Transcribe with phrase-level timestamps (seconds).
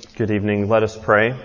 [0.00, 0.68] Good evening.
[0.68, 1.36] Let us pray.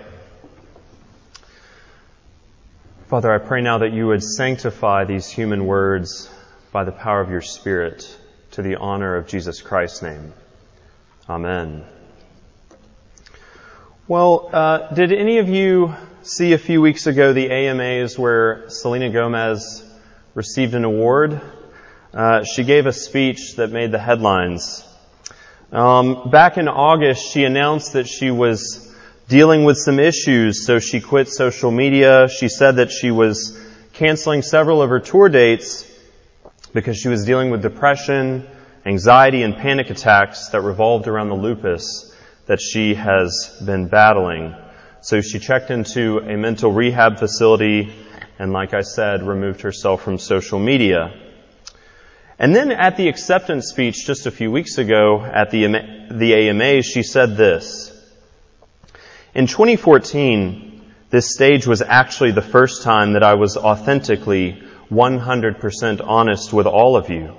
[3.08, 6.30] Father, I pray now that you would sanctify these human words
[6.72, 8.18] by the power of your Spirit
[8.52, 10.34] to the honor of Jesus Christ's name.
[11.28, 11.84] Amen.
[14.08, 19.10] Well, uh, did any of you see a few weeks ago the AMAs where Selena
[19.10, 19.84] Gomez
[20.34, 21.42] received an award?
[22.14, 24.88] Uh, she gave a speech that made the headlines.
[25.76, 28.96] Um, back in August, she announced that she was
[29.28, 32.30] dealing with some issues, so she quit social media.
[32.30, 33.60] She said that she was
[33.92, 35.86] canceling several of her tour dates
[36.74, 38.48] because she was dealing with depression,
[38.86, 44.56] anxiety, and panic attacks that revolved around the lupus that she has been battling.
[45.02, 47.94] So she checked into a mental rehab facility
[48.40, 51.25] and, like I said, removed herself from social media.
[52.38, 56.82] And then at the acceptance speech just a few weeks ago at the, the AMA,
[56.82, 57.92] she said this.
[59.34, 64.62] In 2014, this stage was actually the first time that I was authentically
[64.92, 67.36] 100% honest with all of you.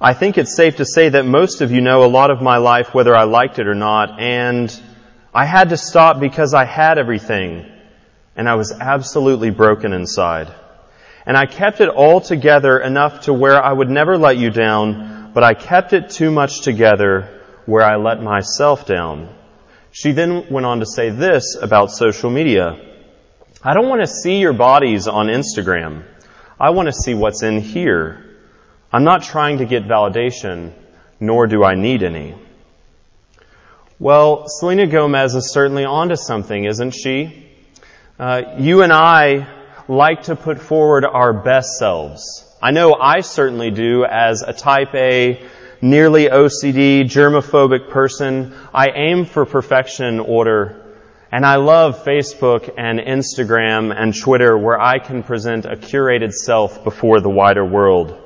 [0.00, 2.56] I think it's safe to say that most of you know a lot of my
[2.56, 4.74] life whether I liked it or not, and
[5.34, 7.66] I had to stop because I had everything,
[8.34, 10.52] and I was absolutely broken inside.
[11.24, 15.30] And I kept it all together enough to where I would never let you down,
[15.32, 19.32] but I kept it too much together where I let myself down.
[19.92, 22.78] She then went on to say this about social media.
[23.62, 26.04] I don't want to see your bodies on Instagram.
[26.58, 28.24] I want to see what's in here.
[28.92, 30.72] I'm not trying to get validation,
[31.20, 32.34] nor do I need any.
[33.98, 37.48] Well, Selena Gomez is certainly onto something, isn't she?
[38.18, 39.46] Uh, you and I
[39.92, 42.44] like to put forward our best selves.
[42.62, 45.44] I know I certainly do as a type A,
[45.82, 48.54] nearly OCD, germophobic person.
[48.72, 50.78] I aim for perfection order.
[51.30, 56.84] And I love Facebook and Instagram and Twitter where I can present a curated self
[56.84, 58.18] before the wider world.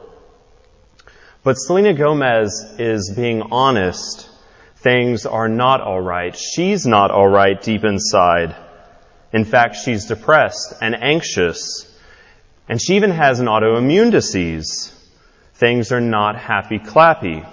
[1.42, 4.28] But Selena Gomez is being honest.
[4.76, 6.36] Things are not alright.
[6.36, 8.54] She's not alright deep inside.
[9.32, 11.92] In fact, she's depressed and anxious.
[12.68, 14.92] And she even has an autoimmune disease.
[15.54, 17.46] Things are not happy clappy.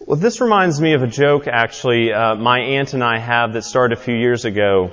[0.00, 3.62] Well, this reminds me of a joke, actually, uh, my aunt and I have that
[3.62, 4.90] started a few years ago.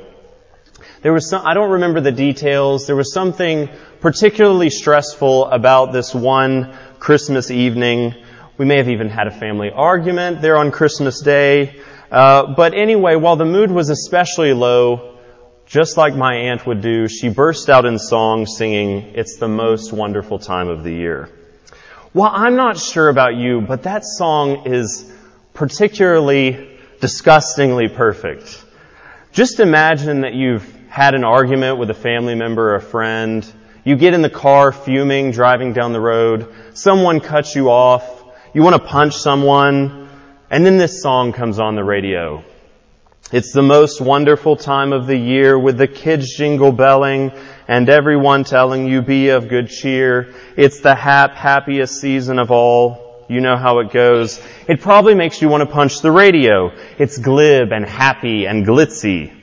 [1.01, 2.85] There was some, I don't remember the details.
[2.85, 3.69] There was something
[4.01, 8.15] particularly stressful about this one Christmas evening.
[8.57, 11.79] We may have even had a family argument there on Christmas Day.
[12.11, 15.14] Uh, but anyway, while the mood was especially low,
[15.65, 19.91] just like my aunt would do, she burst out in song singing, It's the most
[19.91, 21.29] wonderful time of the year.
[22.13, 25.11] Well, I'm not sure about you, but that song is
[25.53, 28.63] particularly disgustingly perfect.
[29.31, 33.45] Just imagine that you've had an argument with a family member or a friend.
[33.83, 36.53] You get in the car fuming, driving down the road.
[36.73, 38.23] Someone cuts you off.
[38.53, 40.09] You want to punch someone.
[40.49, 42.45] And then this song comes on the radio.
[43.31, 47.31] It's the most wonderful time of the year with the kids jingle belling
[47.67, 50.35] and everyone telling you be of good cheer.
[50.55, 53.25] It's the hap, happiest season of all.
[53.27, 54.39] You know how it goes.
[54.67, 56.71] It probably makes you want to punch the radio.
[56.99, 59.33] It's glib and happy and glitzy.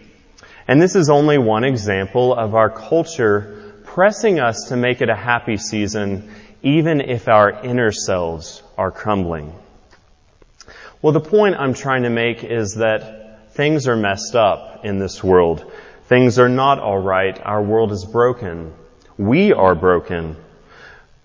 [0.68, 5.16] And this is only one example of our culture pressing us to make it a
[5.16, 6.32] happy season
[6.62, 9.52] even if our inner selves are crumbling.
[11.02, 13.21] Well, the point I'm trying to make is that
[13.52, 15.70] Things are messed up in this world.
[16.06, 17.38] Things are not alright.
[17.44, 18.72] Our world is broken.
[19.18, 20.36] We are broken.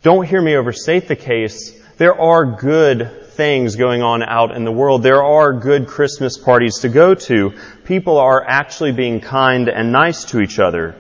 [0.04, 1.72] Don't hear me overstate the case.
[1.98, 5.04] There are good things going on out in the world.
[5.04, 7.54] There are good Christmas parties to go to.
[7.86, 10.96] People are actually being kind and nice to each other.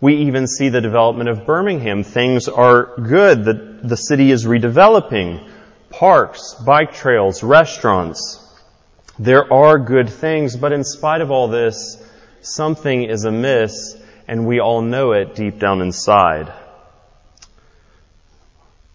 [0.00, 2.04] We even see the development of Birmingham.
[2.04, 3.44] Things are good.
[3.44, 5.44] The, the city is redeveloping.
[5.90, 8.41] Parks, bike trails, restaurants.
[9.18, 12.02] There are good things, but in spite of all this,
[12.40, 16.52] something is amiss, and we all know it deep down inside.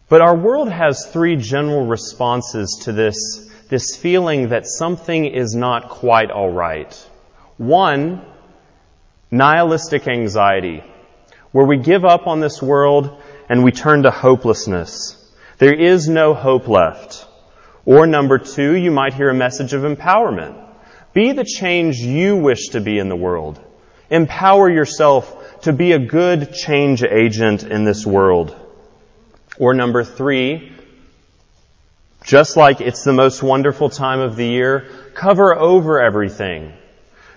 [0.10, 5.90] But our world has three general responses to this, this feeling that something is not
[5.90, 6.94] quite alright.
[7.58, 8.26] One,
[9.30, 10.84] nihilistic anxiety,
[11.52, 15.14] where we give up on this world and we turn to hopelessness.
[15.58, 17.28] There is no hope left.
[17.88, 20.62] Or number two, you might hear a message of empowerment.
[21.14, 23.62] Be the change you wish to be in the world.
[24.10, 28.54] Empower yourself to be a good change agent in this world.
[29.58, 30.74] Or number three,
[32.26, 36.74] just like it's the most wonderful time of the year, cover over everything.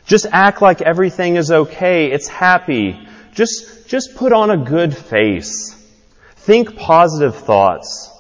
[0.05, 2.11] Just act like everything is okay.
[2.11, 2.99] It's happy.
[3.35, 5.77] Just, just put on a good face.
[6.35, 8.11] Think positive thoughts.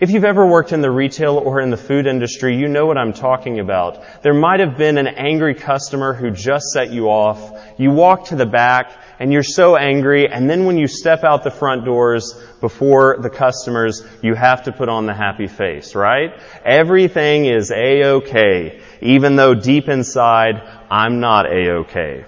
[0.00, 2.96] If you've ever worked in the retail or in the food industry, you know what
[2.96, 4.22] I'm talking about.
[4.22, 7.38] There might have been an angry customer who just set you off.
[7.76, 11.44] You walk to the back and you're so angry and then when you step out
[11.44, 16.32] the front doors before the customers, you have to put on the happy face, right?
[16.64, 22.24] Everything is a-okay, even though deep inside, I'm not a-okay.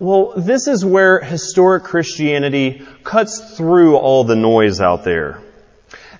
[0.00, 5.44] Well, this is where historic Christianity cuts through all the noise out there.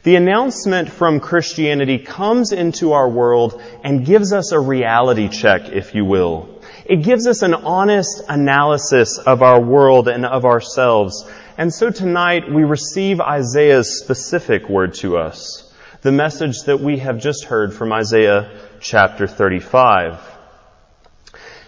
[0.03, 5.95] The announcement from Christianity comes into our world and gives us a reality check, if
[5.95, 6.63] you will.
[6.87, 11.29] It gives us an honest analysis of our world and of ourselves.
[11.59, 15.71] And so tonight we receive Isaiah's specific word to us,
[16.01, 20.19] the message that we have just heard from Isaiah chapter 35.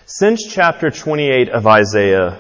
[0.07, 2.39] Since chapter 28 of Isaiah,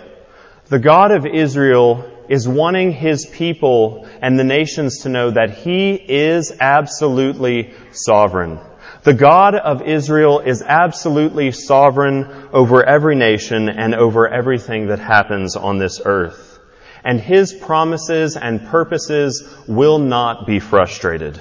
[0.69, 5.93] the God of Israel is wanting his people and the nations to know that he
[5.93, 8.58] is absolutely sovereign.
[9.02, 15.56] The God of Israel is absolutely sovereign over every nation and over everything that happens
[15.56, 16.58] on this earth.
[17.05, 21.38] And his promises and purposes will not be frustrated.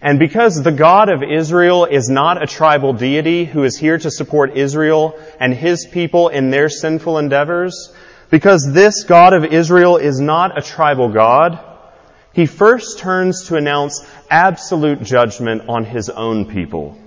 [0.00, 4.10] And because the God of Israel is not a tribal deity who is here to
[4.10, 7.94] support Israel and his people in their sinful endeavors,
[8.30, 11.58] because this God of Israel is not a tribal God,
[12.32, 16.98] he first turns to announce absolute judgment on his own people.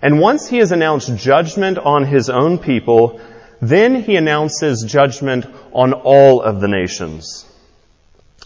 [0.00, 3.20] And once he has announced judgment on his own people,
[3.60, 7.46] then he announces judgment on all of the nations.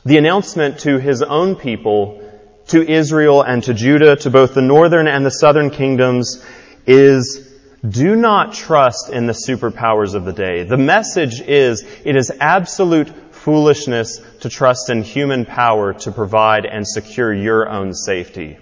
[0.04, 2.22] The announcement to his own people,
[2.68, 6.44] to Israel and to Judah, to both the northern and the southern kingdoms,
[6.86, 7.47] is
[7.86, 10.64] do not trust in the superpowers of the day.
[10.64, 16.86] The message is it is absolute foolishness to trust in human power to provide and
[16.86, 18.58] secure your own safety.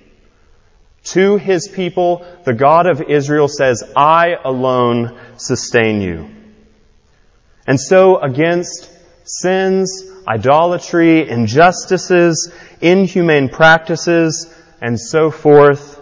[1.05, 6.31] To his people, the God of Israel says, I alone sustain you.
[7.67, 8.91] And so against
[9.25, 15.96] sins, idolatry, injustices, inhumane practices, and so forth,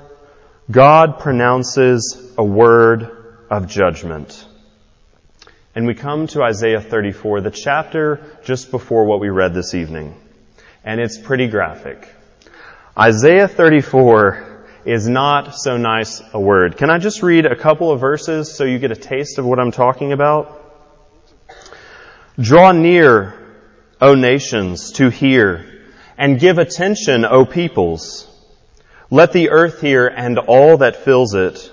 [0.71, 3.11] God pronounces a word
[3.51, 4.47] of judgment.
[5.75, 10.19] And we come to Isaiah 34, the chapter just before what we read this evening.
[10.83, 12.09] And it's pretty graphic.
[12.99, 16.79] Isaiah 34 is not so nice a word.
[16.79, 19.59] Can I just read a couple of verses so you get a taste of what
[19.59, 20.63] I'm talking about?
[22.41, 23.35] Draw near,
[24.01, 25.85] O nations, to hear,
[26.17, 28.31] and give attention, O peoples.
[29.15, 31.71] Let the earth hear and all that fills it,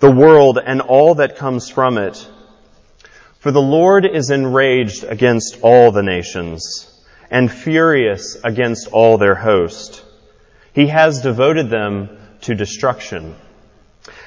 [0.00, 2.28] the world and all that comes from it.
[3.38, 6.90] For the Lord is enraged against all the nations
[7.30, 10.02] and furious against all their host.
[10.72, 12.08] He has devoted them
[12.40, 13.36] to destruction,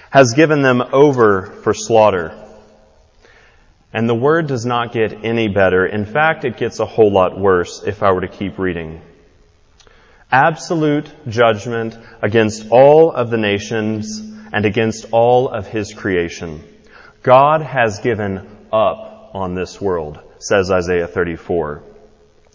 [0.10, 2.32] has given them over for slaughter.
[3.92, 5.86] And the word does not get any better.
[5.86, 9.02] In fact, it gets a whole lot worse if I were to keep reading
[10.32, 14.20] absolute judgment against all of the nations
[14.52, 16.64] and against all of his creation.
[17.24, 21.84] God has given up on this world, says Isaiah 34.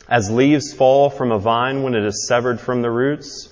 [0.08, 3.48] As leaves fall from a vine when it is severed from the roots,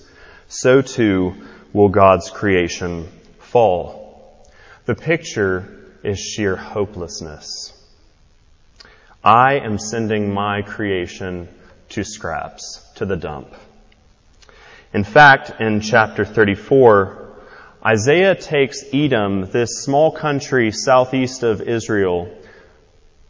[0.49, 1.35] so too
[1.73, 3.09] will God's creation
[3.39, 4.45] fall.
[4.87, 7.77] The picture is sheer hopelessness.
[9.23, 11.49] I am sending my creation
[11.91, 13.55] to scraps, to the dump.
[14.93, 17.33] In fact, in chapter 34,
[17.87, 22.29] Isaiah takes Edom, this small country southeast of Israel.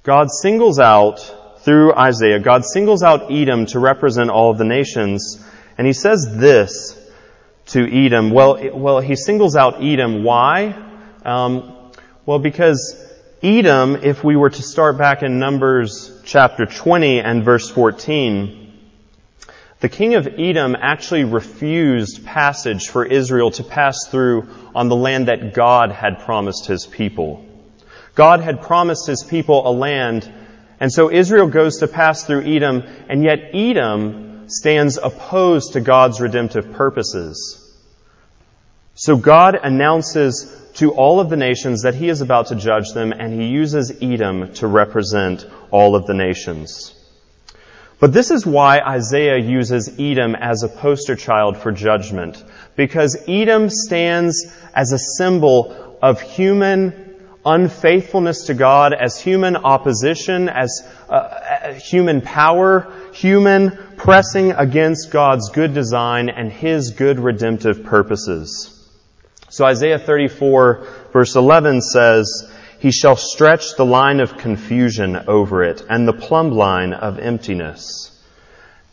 [0.03, 1.19] God singles out,
[1.61, 5.45] through Isaiah, God singles out Edom to represent all of the nations,
[5.77, 6.99] and he says this
[7.67, 8.31] to Edom.
[8.31, 10.25] Well, it, well, he singles out Edom.
[10.25, 10.75] Why?
[11.27, 11.93] Um,
[12.25, 12.97] well, because
[13.43, 18.60] Edom, if we were to start back in Numbers chapter 20 and verse 14,
[19.81, 25.29] the king of Edom actually refused passage for Israel to pass through on the land
[25.29, 27.47] that God had promised his people.
[28.15, 30.31] God had promised his people a land,
[30.81, 36.21] and so Israel goes to pass through Edom, and yet Edom stands opposed to God's
[36.21, 37.57] redemptive purposes.
[38.95, 43.13] So God announces to all of the nations that he is about to judge them,
[43.13, 46.95] and he uses Edom to represent all of the nations.
[48.01, 52.43] But this is why Isaiah uses Edom as a poster child for judgment.
[52.75, 57.11] Because Edom stands as a symbol of human
[57.45, 65.75] unfaithfulness to God, as human opposition, as uh, human power, human pressing against God's good
[65.75, 68.77] design and His good redemptive purposes.
[69.49, 75.85] So Isaiah 34 verse 11 says, He shall stretch the line of confusion over it
[75.91, 78.11] and the plumb line of emptiness.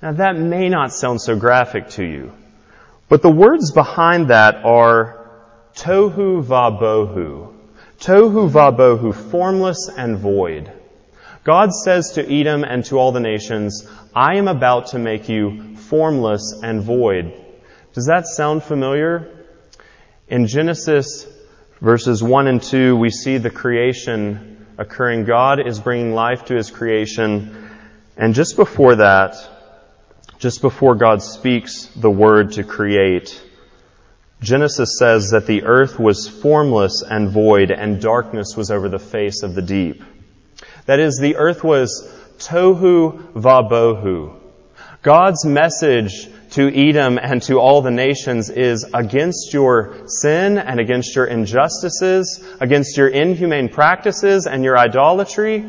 [0.01, 2.33] Now that may not sound so graphic to you,
[3.07, 5.29] but the words behind that are
[5.73, 7.53] tohu vabohu.
[7.97, 10.69] Tohu vabohu, formless and void.
[11.45, 15.77] God says to Edom and to all the nations, I am about to make you
[15.77, 17.33] formless and void.
[17.93, 19.45] Does that sound familiar?
[20.27, 21.25] In Genesis
[21.81, 25.25] verses 1 and 2, we see the creation occurring.
[25.25, 27.69] God is bringing life to his creation.
[28.15, 29.35] And just before that,
[30.39, 33.43] just before God speaks the word to create,
[34.41, 39.41] Genesis says that the earth was formless and void and darkness was over the face
[39.41, 40.03] of the deep.
[40.85, 42.07] That is, the earth was
[42.37, 44.39] tohu vabohu.
[45.01, 51.15] God's message to Edom and to all the nations is against your sin and against
[51.15, 55.65] your injustices, against your inhumane practices and your idolatry.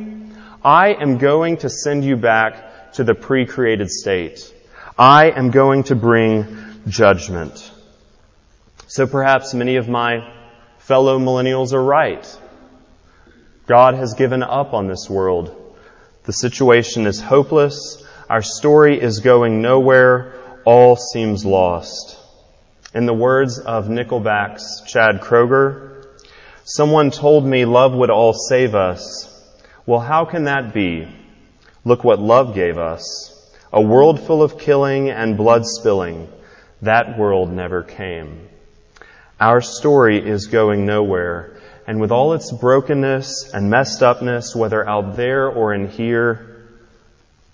[0.64, 4.52] I am going to send you back to the pre-created state.
[4.98, 7.70] I am going to bring judgment.
[8.86, 10.32] So perhaps many of my
[10.78, 12.38] fellow millennials are right.
[13.66, 15.54] God has given up on this world.
[16.24, 18.02] The situation is hopeless.
[18.30, 20.37] Our story is going nowhere.
[20.70, 22.18] All seems lost.
[22.94, 26.04] In the words of Nickelback's Chad Kroeger,
[26.62, 29.34] someone told me love would all save us.
[29.86, 31.08] Well, how can that be?
[31.86, 33.34] Look what love gave us.
[33.72, 36.28] A world full of killing and blood spilling.
[36.82, 38.46] That world never came.
[39.40, 41.62] Our story is going nowhere.
[41.86, 46.47] And with all its brokenness and messed upness, whether out there or in here,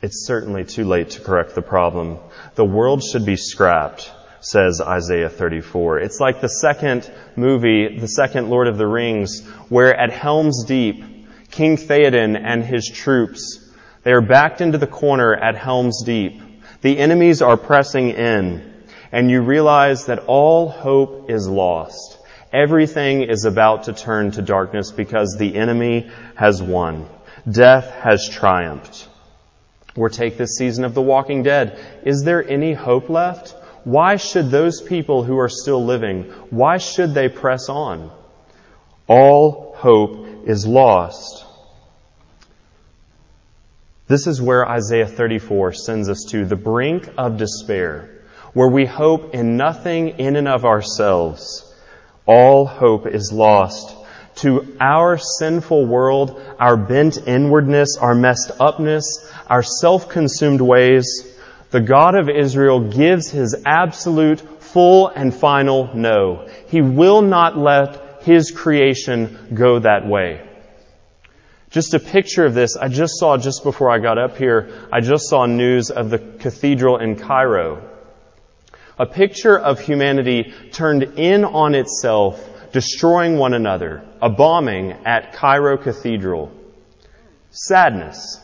[0.04, 2.18] it's certainly too late to correct the problem.
[2.56, 6.00] The world should be scrapped, says Isaiah 34.
[6.00, 11.02] It's like the second movie, the second Lord of the Rings, where at Helm's Deep,
[11.50, 13.60] King Theoden and his troops
[14.02, 16.42] they are backed into the corner at Helm's Deep.
[16.82, 18.74] The enemies are pressing in,
[19.10, 22.18] and you realize that all hope is lost.
[22.52, 27.08] Everything is about to turn to darkness because the enemy has won.
[27.50, 29.08] Death has triumphed.
[29.96, 31.78] Or take this season of The Walking Dead.
[32.04, 33.54] Is there any hope left?
[33.84, 38.10] Why should those people who are still living, why should they press on?
[39.06, 41.44] All hope is lost.
[44.06, 48.22] This is where Isaiah 34 sends us to the brink of despair,
[48.54, 51.70] where we hope in nothing in and of ourselves.
[52.26, 53.94] All hope is lost.
[54.36, 61.30] To our sinful world, our bent inwardness, our messed upness, our self-consumed ways,
[61.70, 66.48] the God of Israel gives his absolute, full, and final no.
[66.68, 70.48] He will not let his creation go that way.
[71.70, 75.00] Just a picture of this, I just saw just before I got up here, I
[75.00, 77.82] just saw news of the cathedral in Cairo.
[78.96, 84.04] A picture of humanity turned in on itself, destroying one another.
[84.20, 86.50] A bombing at Cairo Cathedral.
[87.50, 88.40] Sadness.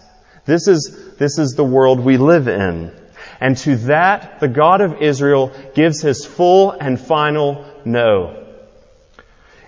[0.46, 2.92] This is, this is the world we live in.
[3.40, 8.46] And to that, the God of Israel gives his full and final no.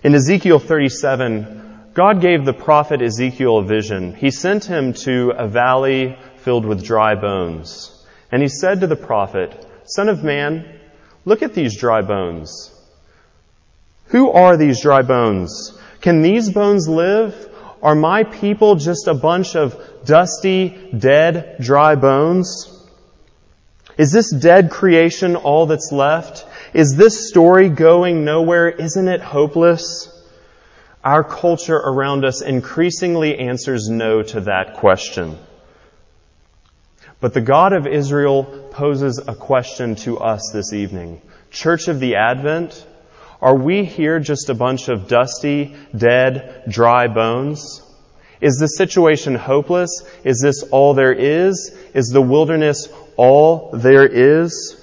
[0.05, 4.15] In Ezekiel 37, God gave the prophet Ezekiel a vision.
[4.15, 8.07] He sent him to a valley filled with dry bones.
[8.31, 10.79] And he said to the prophet, Son of man,
[11.25, 12.79] look at these dry bones.
[14.13, 15.73] Who are these dry bones?
[16.03, 17.49] Can these bones live?
[17.83, 22.69] Are my people just a bunch of dusty, dead, dry bones?
[23.97, 26.47] Is this dead creation all that's left?
[26.75, 28.69] Is this story going nowhere?
[28.69, 30.11] Isn't it hopeless?
[31.03, 35.39] Our culture around us increasingly answers no to that question.
[37.19, 41.23] But the God of Israel poses a question to us this evening.
[41.51, 42.87] Church of the Advent,
[43.43, 47.83] are we here just a bunch of dusty, dead, dry bones?
[48.41, 50.03] Is the situation hopeless?
[50.25, 51.77] Is this all there is?
[51.93, 54.79] Is the wilderness all there is?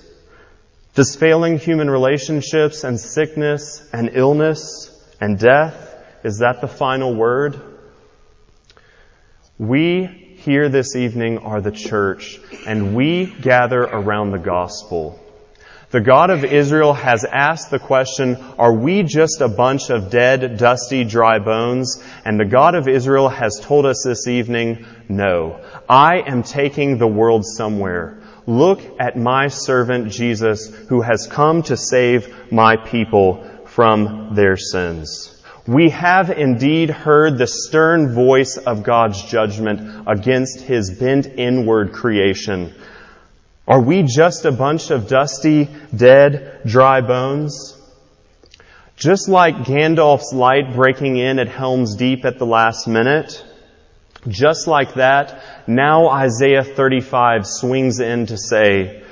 [0.94, 5.89] Does failing human relationships and sickness and illness and death
[6.24, 7.62] is that the final word?
[9.58, 10.06] We
[10.39, 15.20] here this evening are the church, and we gather around the gospel.
[15.91, 20.60] The God of Israel has asked the question, are we just a bunch of dead,
[20.60, 22.03] dusty, dry bones?
[22.24, 25.62] And the God of Israel has told us this evening, no.
[25.89, 28.19] I am taking the world somewhere.
[28.46, 35.36] Look at my servant Jesus who has come to save my people from their sins.
[35.65, 42.75] We have indeed heard the stern voice of God's judgment against his bent inward creation.
[43.69, 47.77] Are we just a bunch of dusty, dead, dry bones?
[48.95, 53.45] Just like Gandalf's light breaking in at Helm's Deep at the last minute,
[54.27, 59.03] just like that, now Isaiah 35 swings in to say,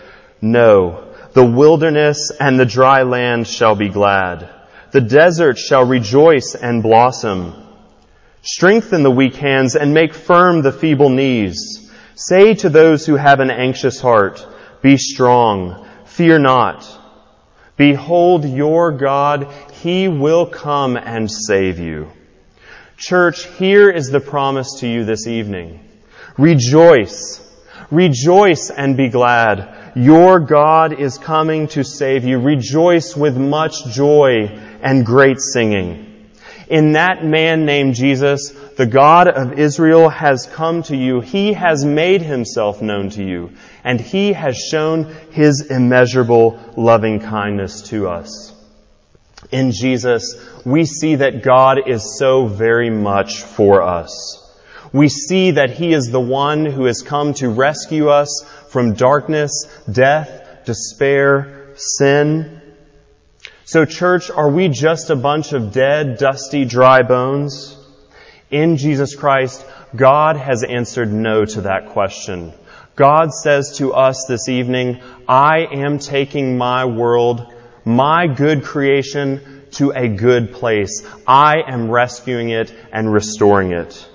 [0.42, 4.50] No, the wilderness and the dry land shall be glad.
[4.90, 7.54] The desert shall rejoice and blossom.
[8.42, 11.87] Strengthen the weak hands and make firm the feeble knees.
[12.20, 14.44] Say to those who have an anxious heart,
[14.82, 16.84] Be strong, fear not.
[17.76, 22.10] Behold your God, He will come and save you.
[22.98, 25.88] Church, here is the promise to you this evening.
[26.40, 27.40] Rejoice.
[27.92, 29.94] Rejoice and be glad.
[29.96, 32.40] Your God is coming to save you.
[32.40, 34.48] Rejoice with much joy
[34.82, 36.17] and great singing.
[36.70, 41.22] In that man named Jesus, the God of Israel has come to you.
[41.22, 43.52] He has made himself known to you,
[43.84, 48.54] and he has shown his immeasurable loving kindness to us.
[49.52, 54.44] In Jesus, we see that God is so very much for us.
[54.92, 59.68] We see that He is the one who has come to rescue us from darkness,
[59.92, 62.62] death, despair, sin,
[63.68, 67.78] so church, are we just a bunch of dead, dusty, dry bones?
[68.50, 72.54] In Jesus Christ, God has answered no to that question.
[72.96, 79.92] God says to us this evening, I am taking my world, my good creation, to
[79.92, 81.06] a good place.
[81.28, 84.08] I am rescuing it and restoring it.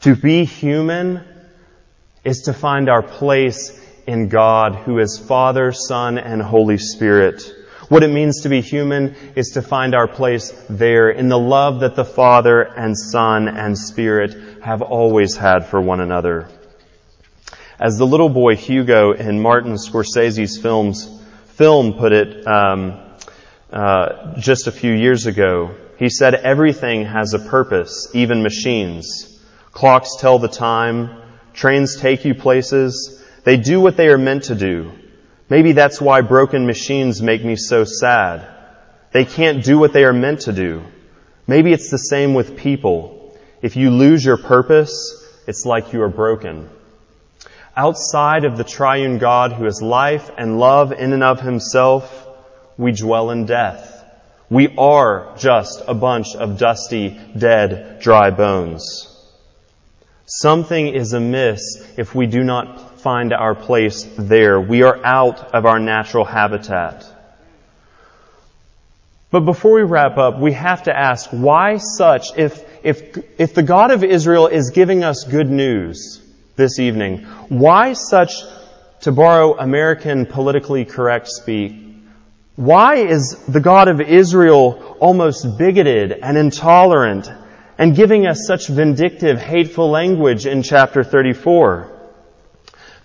[0.00, 1.22] To be human
[2.24, 7.54] is to find our place in God, who is Father, Son, and Holy Spirit.
[7.88, 11.80] What it means to be human is to find our place there in the love
[11.80, 16.48] that the Father and Son and Spirit have always had for one another.
[17.78, 21.10] As the little boy Hugo in Martin Scorsese's films,
[21.56, 23.00] film put it um,
[23.70, 29.42] uh, just a few years ago, he said, everything has a purpose, even machines.
[29.72, 31.20] Clocks tell the time.
[31.52, 33.22] Trains take you places.
[33.44, 34.92] They do what they are meant to do.
[35.48, 38.48] Maybe that's why broken machines make me so sad.
[39.12, 40.82] They can't do what they are meant to do.
[41.46, 43.36] Maybe it's the same with people.
[43.60, 44.92] If you lose your purpose,
[45.46, 46.70] it's like you are broken.
[47.76, 52.26] Outside of the triune God who is life and love in and of himself,
[52.78, 53.90] we dwell in death.
[54.48, 59.13] We are just a bunch of dusty, dead, dry bones.
[60.26, 64.58] Something is amiss if we do not find our place there.
[64.58, 67.04] We are out of our natural habitat.
[69.30, 73.62] But before we wrap up, we have to ask why such, if, if, if the
[73.62, 76.22] God of Israel is giving us good news
[76.56, 78.42] this evening, why such,
[79.00, 81.74] to borrow American politically correct speak,
[82.56, 87.28] why is the God of Israel almost bigoted and intolerant
[87.78, 91.90] and giving us such vindictive, hateful language in chapter 34?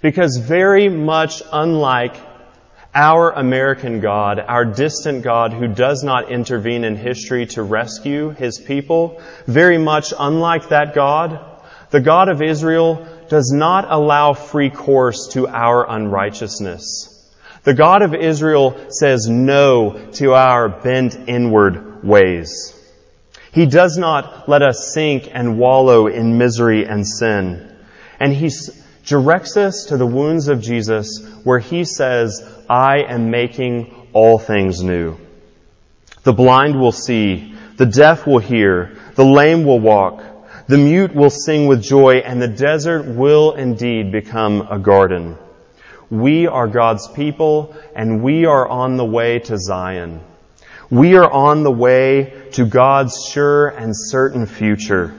[0.02, 2.16] Because very much unlike
[2.94, 8.60] our American God, our distant God who does not intervene in history to rescue his
[8.60, 11.40] people, very much unlike that God,
[11.92, 17.16] the God of Israel does not allow free course to our unrighteousness.
[17.64, 22.79] The God of Israel says no to our bent inward ways.
[23.52, 27.76] He does not let us sink and wallow in misery and sin.
[28.20, 28.52] And he
[29.06, 34.84] directs us to the wounds of Jesus where he says, I am making all things
[34.84, 35.18] new.
[36.24, 40.22] The blind will see, the deaf will hear, the lame will walk,
[40.68, 45.38] the mute will sing with joy, and the desert will indeed become a garden.
[46.12, 50.22] We are God's people, and we are on the way to Zion.
[50.91, 55.13] We are on the way to God's sure and certain future.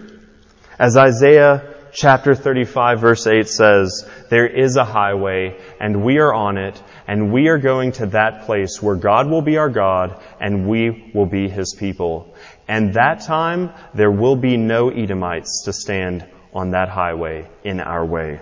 [0.81, 6.59] As Isaiah chapter 35 verse 8 says, there is a highway and we are on
[6.59, 10.69] it and we are going to that place where God will be our God and
[10.69, 12.35] we will be His people.
[12.67, 18.05] And that time there will be no Edomites to stand on that highway in our
[18.05, 18.41] way.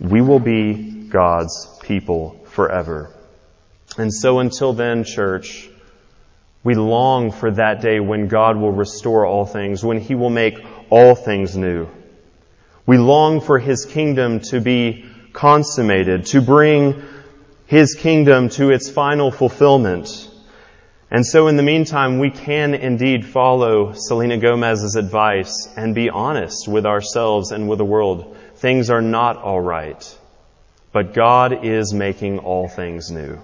[0.00, 3.14] We will be God's people forever.
[3.96, 5.68] And so until then, church,
[6.64, 10.58] we long for that day when God will restore all things, when He will make
[10.90, 11.88] all things new.
[12.86, 17.02] We long for His kingdom to be consummated, to bring
[17.66, 20.28] His kingdom to its final fulfillment.
[21.10, 26.68] And so in the meantime, we can indeed follow Selena Gomez's advice and be honest
[26.68, 28.36] with ourselves and with the world.
[28.56, 30.18] Things are not all right,
[30.92, 33.40] but God is making all things new.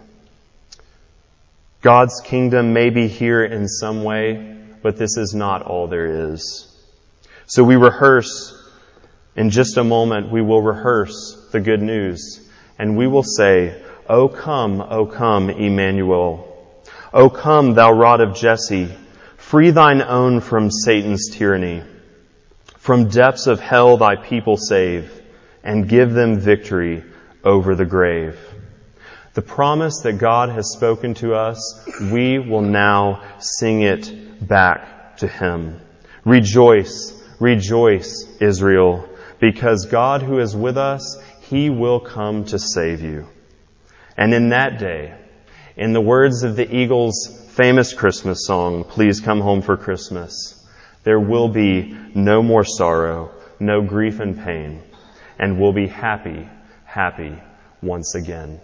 [1.85, 6.67] God's kingdom may be here in some way, but this is not all there is.
[7.45, 8.59] So we rehearse,
[9.37, 12.41] in just a moment, we will rehearse the good news,
[12.79, 16.81] and we will say, O come, O come, Emmanuel.
[17.13, 18.89] O come, thou rod of Jesse,
[19.37, 21.83] free thine own from Satan's tyranny.
[22.79, 25.13] From depths of hell thy people save,
[25.63, 27.05] and give them victory
[27.45, 28.39] over the grave.
[29.35, 35.27] The promise that God has spoken to us, we will now sing it back to
[35.27, 35.81] Him.
[36.25, 39.09] Rejoice, rejoice, Israel,
[39.41, 41.21] because God who is with us,
[41.51, 43.27] He will come to save you.
[44.17, 45.15] And in that day,
[45.77, 50.65] in the words of the Eagles' famous Christmas song, Please Come Home for Christmas,
[51.03, 54.81] there will be no more sorrow, no grief and pain,
[55.41, 56.49] and we'll be happy,
[56.85, 57.37] happy
[57.83, 58.61] once again.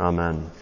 [0.00, 0.59] Amen.